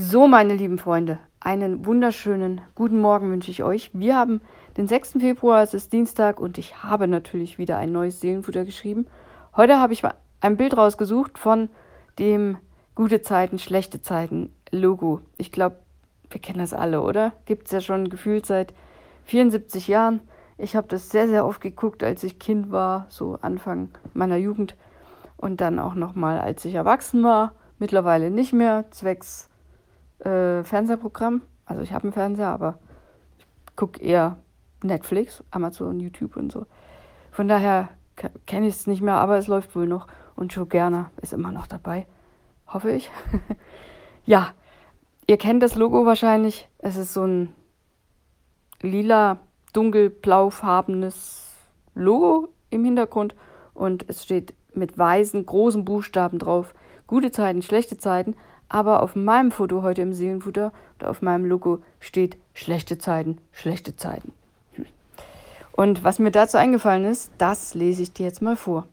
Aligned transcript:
So, 0.00 0.28
meine 0.28 0.54
lieben 0.54 0.78
Freunde, 0.78 1.18
einen 1.40 1.84
wunderschönen 1.84 2.60
guten 2.76 3.00
Morgen 3.00 3.32
wünsche 3.32 3.50
ich 3.50 3.64
euch. 3.64 3.90
Wir 3.92 4.16
haben 4.16 4.40
den 4.76 4.86
6. 4.86 5.14
Februar, 5.18 5.60
es 5.64 5.74
ist 5.74 5.92
Dienstag 5.92 6.38
und 6.38 6.56
ich 6.56 6.84
habe 6.84 7.08
natürlich 7.08 7.58
wieder 7.58 7.78
ein 7.78 7.90
neues 7.90 8.20
Seelenfutter 8.20 8.64
geschrieben. 8.64 9.08
Heute 9.56 9.80
habe 9.80 9.92
ich 9.92 10.04
ein 10.40 10.56
Bild 10.56 10.76
rausgesucht 10.76 11.36
von 11.36 11.68
dem 12.20 12.58
Gute 12.94 13.22
Zeiten, 13.22 13.58
schlechte 13.58 14.00
Zeiten 14.00 14.54
Logo. 14.70 15.20
Ich 15.36 15.50
glaube, 15.50 15.80
wir 16.30 16.40
kennen 16.40 16.60
das 16.60 16.74
alle, 16.74 17.02
oder? 17.02 17.32
Gibt 17.44 17.66
es 17.66 17.72
ja 17.72 17.80
schon 17.80 18.08
gefühlt 18.08 18.46
seit 18.46 18.74
74 19.24 19.88
Jahren. 19.88 20.20
Ich 20.58 20.76
habe 20.76 20.86
das 20.86 21.10
sehr, 21.10 21.26
sehr 21.26 21.44
oft 21.44 21.60
geguckt, 21.60 22.04
als 22.04 22.22
ich 22.22 22.38
Kind 22.38 22.70
war, 22.70 23.06
so 23.08 23.36
Anfang 23.42 23.88
meiner 24.14 24.36
Jugend. 24.36 24.76
Und 25.36 25.60
dann 25.60 25.80
auch 25.80 25.96
nochmal, 25.96 26.38
als 26.38 26.64
ich 26.64 26.74
erwachsen 26.74 27.24
war. 27.24 27.50
Mittlerweile 27.80 28.30
nicht 28.30 28.52
mehr, 28.52 28.84
zwecks 28.92 29.47
äh, 30.20 30.64
Fernsehprogramm. 30.64 31.42
Also 31.64 31.82
ich 31.82 31.92
habe 31.92 32.04
einen 32.04 32.12
Fernseher, 32.12 32.48
aber 32.48 32.78
ich 33.38 33.76
gucke 33.76 34.00
eher 34.02 34.38
Netflix, 34.82 35.42
Amazon, 35.50 36.00
YouTube 36.00 36.36
und 36.36 36.52
so. 36.52 36.66
Von 37.30 37.48
daher 37.48 37.90
kenne 38.46 38.66
ich 38.66 38.74
es 38.74 38.86
nicht 38.86 39.02
mehr, 39.02 39.14
aber 39.14 39.38
es 39.38 39.46
läuft 39.46 39.74
wohl 39.76 39.86
noch. 39.86 40.06
Und 40.34 40.54
Joe 40.54 40.66
Gerner 40.66 41.10
ist 41.20 41.32
immer 41.32 41.52
noch 41.52 41.66
dabei. 41.66 42.06
Hoffe 42.66 42.92
ich. 42.92 43.10
ja, 44.26 44.52
ihr 45.26 45.36
kennt 45.36 45.62
das 45.62 45.74
Logo 45.74 46.06
wahrscheinlich. 46.06 46.68
Es 46.78 46.96
ist 46.96 47.14
so 47.14 47.24
ein 47.24 47.54
lila, 48.80 49.38
dunkelblaufarbenes 49.72 51.54
Logo 51.94 52.48
im 52.70 52.84
Hintergrund. 52.84 53.34
Und 53.74 54.08
es 54.08 54.24
steht 54.24 54.54
mit 54.74 54.96
weißen, 54.96 55.44
großen 55.44 55.84
Buchstaben 55.84 56.38
drauf. 56.38 56.74
Gute 57.06 57.30
Zeiten, 57.30 57.62
schlechte 57.62 57.98
Zeiten 57.98 58.36
aber 58.68 59.02
auf 59.02 59.16
meinem 59.16 59.50
Foto 59.50 59.82
heute 59.82 60.02
im 60.02 60.12
Seelenfutter 60.12 60.72
oder 60.98 61.10
auf 61.10 61.22
meinem 61.22 61.44
Logo 61.44 61.80
steht 62.00 62.36
schlechte 62.54 62.98
Zeiten, 62.98 63.38
schlechte 63.52 63.96
Zeiten. 63.96 64.32
Hm. 64.74 64.86
Und 65.72 66.04
was 66.04 66.18
mir 66.18 66.30
dazu 66.30 66.58
eingefallen 66.58 67.04
ist, 67.04 67.32
das 67.38 67.74
lese 67.74 68.02
ich 68.02 68.12
dir 68.12 68.26
jetzt 68.26 68.42
mal 68.42 68.56
vor. 68.56 68.86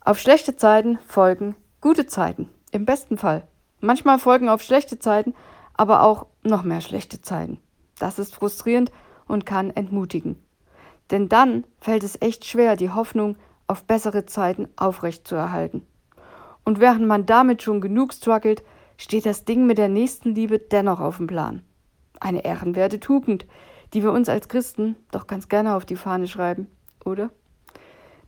Auf 0.00 0.18
schlechte 0.18 0.56
Zeiten 0.56 0.98
folgen 1.06 1.56
gute 1.80 2.06
Zeiten, 2.06 2.48
im 2.72 2.84
besten 2.84 3.18
Fall. 3.18 3.46
Manchmal 3.80 4.18
folgen 4.18 4.48
auf 4.48 4.62
schlechte 4.62 4.98
Zeiten 4.98 5.34
aber 5.74 6.02
auch 6.02 6.26
noch 6.42 6.62
mehr 6.62 6.80
schlechte 6.80 7.20
Zeiten. 7.20 7.58
Das 7.98 8.18
ist 8.18 8.34
frustrierend 8.34 8.90
und 9.26 9.44
kann 9.44 9.70
entmutigen. 9.70 10.40
Denn 11.10 11.28
dann 11.28 11.64
fällt 11.80 12.02
es 12.02 12.20
echt 12.22 12.44
schwer, 12.44 12.76
die 12.76 12.90
Hoffnung 12.90 13.36
auf 13.66 13.84
bessere 13.84 14.24
Zeiten 14.26 14.68
aufrechtzuerhalten. 14.76 15.86
Und 16.64 16.80
während 16.80 17.06
man 17.06 17.26
damit 17.26 17.62
schon 17.62 17.80
genug 17.80 18.14
struggelt, 18.14 18.62
steht 18.96 19.26
das 19.26 19.44
Ding 19.44 19.66
mit 19.66 19.78
der 19.78 19.88
Nächstenliebe 19.88 20.58
dennoch 20.58 21.00
auf 21.00 21.18
dem 21.18 21.26
Plan. 21.26 21.62
Eine 22.20 22.44
ehrenwerte 22.44 23.00
Tugend, 23.00 23.46
die 23.92 24.02
wir 24.02 24.12
uns 24.12 24.28
als 24.28 24.48
Christen 24.48 24.96
doch 25.10 25.26
ganz 25.26 25.48
gerne 25.48 25.74
auf 25.76 25.84
die 25.84 25.96
Fahne 25.96 26.26
schreiben, 26.26 26.68
oder? 27.04 27.30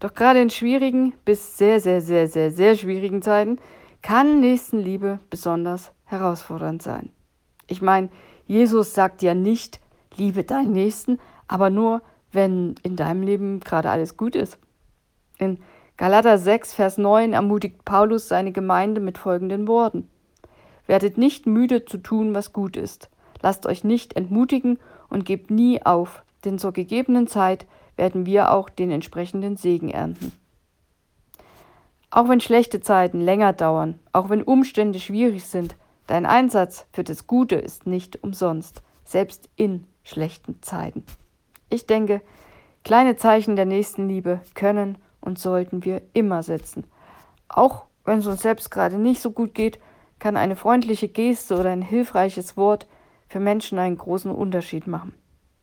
Doch 0.00 0.14
gerade 0.14 0.40
in 0.40 0.50
schwierigen 0.50 1.14
bis 1.24 1.56
sehr, 1.56 1.80
sehr, 1.80 2.00
sehr, 2.00 2.28
sehr, 2.28 2.50
sehr 2.50 2.76
schwierigen 2.76 3.22
Zeiten 3.22 3.58
kann 4.02 4.40
Nächstenliebe 4.40 5.18
besonders 5.30 5.92
herausfordernd 6.04 6.82
sein. 6.82 7.10
Ich 7.66 7.82
meine, 7.82 8.10
Jesus 8.46 8.94
sagt 8.94 9.22
ja 9.22 9.34
nicht, 9.34 9.80
liebe 10.16 10.44
deinen 10.44 10.72
Nächsten, 10.72 11.18
aber 11.48 11.70
nur, 11.70 12.02
wenn 12.30 12.74
in 12.82 12.96
deinem 12.96 13.22
Leben 13.22 13.60
gerade 13.60 13.90
alles 13.90 14.16
gut 14.16 14.36
ist. 14.36 14.58
In 15.38 15.58
Galater 15.96 16.36
6, 16.36 16.74
Vers 16.74 16.98
9 16.98 17.32
ermutigt 17.32 17.86
Paulus 17.86 18.28
seine 18.28 18.52
Gemeinde 18.52 19.00
mit 19.00 19.16
folgenden 19.16 19.66
Worten. 19.66 20.10
Werdet 20.86 21.16
nicht 21.16 21.46
müde 21.46 21.86
zu 21.86 21.96
tun, 21.96 22.34
was 22.34 22.52
gut 22.52 22.76
ist. 22.76 23.08
Lasst 23.40 23.64
euch 23.64 23.82
nicht 23.82 24.14
entmutigen 24.14 24.78
und 25.08 25.24
gebt 25.24 25.50
nie 25.50 25.84
auf, 25.86 26.22
denn 26.44 26.58
zur 26.58 26.72
gegebenen 26.72 27.28
Zeit 27.28 27.66
werden 27.96 28.26
wir 28.26 28.52
auch 28.52 28.68
den 28.68 28.90
entsprechenden 28.90 29.56
Segen 29.56 29.88
ernten. 29.88 30.32
Auch 32.10 32.28
wenn 32.28 32.40
schlechte 32.40 32.80
Zeiten 32.80 33.22
länger 33.22 33.54
dauern, 33.54 33.98
auch 34.12 34.28
wenn 34.28 34.42
Umstände 34.42 35.00
schwierig 35.00 35.46
sind, 35.46 35.76
dein 36.06 36.26
Einsatz 36.26 36.86
für 36.92 37.04
das 37.04 37.26
Gute 37.26 37.56
ist 37.56 37.86
nicht 37.86 38.22
umsonst, 38.22 38.82
selbst 39.06 39.48
in 39.56 39.86
schlechten 40.04 40.62
Zeiten. 40.62 41.04
Ich 41.70 41.86
denke, 41.86 42.20
kleine 42.84 43.16
Zeichen 43.16 43.56
der 43.56 43.66
Nächstenliebe 43.66 44.40
können 44.54 44.98
und 45.26 45.38
sollten 45.38 45.84
wir 45.84 46.00
immer 46.14 46.42
setzen. 46.42 46.84
Auch 47.48 47.84
wenn 48.04 48.20
es 48.20 48.26
uns 48.26 48.40
selbst 48.40 48.70
gerade 48.70 48.96
nicht 48.96 49.20
so 49.20 49.32
gut 49.32 49.52
geht, 49.54 49.78
kann 50.18 50.36
eine 50.36 50.56
freundliche 50.56 51.08
Geste 51.08 51.58
oder 51.58 51.70
ein 51.70 51.82
hilfreiches 51.82 52.56
Wort 52.56 52.86
für 53.28 53.40
Menschen 53.40 53.78
einen 53.78 53.98
großen 53.98 54.30
Unterschied 54.30 54.86
machen. 54.86 55.12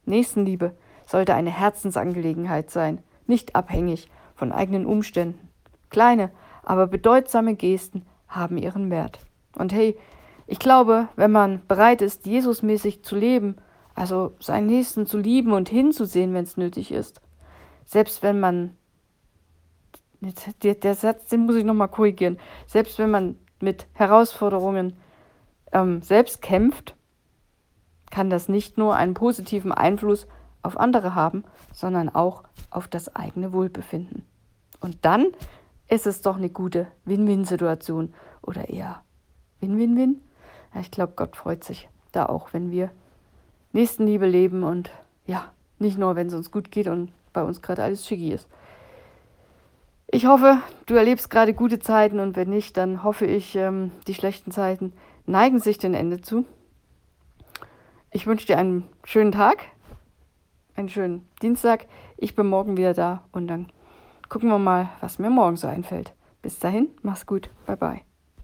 Nächstenliebe 0.05 0.75
sollte 1.07 1.33
eine 1.33 1.49
Herzensangelegenheit 1.49 2.69
sein, 2.69 3.01
nicht 3.25 3.55
abhängig 3.55 4.09
von 4.35 4.51
eigenen 4.51 4.85
Umständen. 4.85 5.49
Kleine, 5.89 6.29
aber 6.61 6.87
bedeutsame 6.87 7.55
Gesten 7.55 8.05
haben 8.27 8.57
ihren 8.57 8.91
Wert. 8.91 9.19
Und 9.55 9.71
hey, 9.71 9.97
ich 10.45 10.59
glaube, 10.59 11.07
wenn 11.15 11.31
man 11.31 11.61
bereit 11.67 12.01
ist, 12.01 12.25
Jesusmäßig 12.25 13.03
zu 13.03 13.15
leben, 13.15 13.55
also 13.95 14.33
seinen 14.39 14.67
Nächsten 14.67 15.05
zu 15.05 15.17
lieben 15.17 15.53
und 15.53 15.69
hinzusehen, 15.69 16.33
wenn 16.33 16.43
es 16.43 16.57
nötig 16.57 16.91
ist, 16.91 17.21
selbst 17.85 18.23
wenn 18.23 18.39
man 18.39 18.75
der, 20.63 20.75
der 20.75 20.95
Satz, 20.95 21.27
den 21.27 21.45
muss 21.45 21.55
ich 21.55 21.63
nochmal 21.63 21.89
korrigieren. 21.89 22.39
Selbst 22.67 22.97
wenn 22.99 23.11
man 23.11 23.37
mit 23.59 23.87
Herausforderungen 23.93 24.97
ähm, 25.71 26.01
selbst 26.01 26.41
kämpft, 26.41 26.95
kann 28.11 28.29
das 28.29 28.47
nicht 28.47 28.77
nur 28.77 28.95
einen 28.95 29.15
positiven 29.15 29.71
Einfluss 29.71 30.27
auf 30.61 30.77
andere 30.77 31.15
haben, 31.15 31.43
sondern 31.73 32.09
auch 32.09 32.43
auf 32.69 32.87
das 32.87 33.15
eigene 33.15 33.53
Wohlbefinden. 33.53 34.25
Und 34.79 34.97
dann 35.01 35.27
ist 35.87 36.07
es 36.07 36.21
doch 36.21 36.37
eine 36.37 36.49
gute 36.49 36.87
Win-Win-Situation 37.05 38.13
oder 38.41 38.69
eher 38.69 39.01
Win-Win-Win. 39.61 40.21
Ja, 40.73 40.81
ich 40.81 40.91
glaube, 40.91 41.13
Gott 41.15 41.35
freut 41.35 41.63
sich 41.63 41.89
da 42.11 42.25
auch, 42.27 42.53
wenn 42.53 42.71
wir 42.71 42.91
Nächstenliebe 43.71 44.27
leben 44.27 44.63
und 44.63 44.91
ja, 45.25 45.51
nicht 45.79 45.97
nur, 45.97 46.15
wenn 46.15 46.27
es 46.27 46.33
uns 46.33 46.51
gut 46.51 46.71
geht 46.71 46.87
und 46.87 47.11
bei 47.33 47.43
uns 47.43 47.61
gerade 47.61 47.83
alles 47.83 48.05
schicki 48.05 48.31
ist. 48.31 48.47
Ich 50.13 50.27
hoffe, 50.27 50.59
du 50.85 50.93
erlebst 50.93 51.31
gerade 51.31 51.55
gute 51.55 51.79
Zeiten 51.79 52.19
und 52.19 52.35
wenn 52.35 52.51
nicht, 52.51 52.77
dann 52.77 53.01
hoffe 53.03 53.25
ich, 53.25 53.55
ähm, 53.55 53.89
die 54.05 54.13
schlechten 54.13 54.51
Zeiten 54.51 54.93
neigen 55.25 55.59
sich 55.59 55.79
dem 55.79 55.95
Ende 55.95 56.21
zu. 56.21 56.45
Ich 58.11 58.27
wünsche 58.27 58.45
dir 58.45 58.59
einen 58.59 58.87
schönen 59.05 59.31
Tag, 59.31 59.57
einen 60.75 60.89
schönen 60.89 61.27
Dienstag. 61.41 61.87
Ich 62.15 62.35
bin 62.35 62.45
morgen 62.45 62.77
wieder 62.77 62.93
da 62.93 63.23
und 63.31 63.47
dann 63.47 63.71
gucken 64.29 64.49
wir 64.49 64.59
mal, 64.59 64.89
was 65.01 65.17
mir 65.17 65.31
morgen 65.31 65.57
so 65.57 65.65
einfällt. 65.65 66.13
Bis 66.43 66.59
dahin, 66.59 66.89
mach's 67.01 67.25
gut. 67.25 67.49
Bye 67.65 67.77
bye. 67.77 68.12